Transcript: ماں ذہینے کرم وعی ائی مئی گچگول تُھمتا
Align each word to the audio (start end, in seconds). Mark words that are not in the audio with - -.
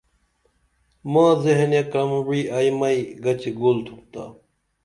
ماں 1.11 1.31
ذہینے 1.43 1.81
کرم 1.91 2.11
وعی 2.27 2.41
ائی 2.55 2.69
مئی 2.79 2.99
گچگول 3.23 3.77
تُھمتا 3.85 4.23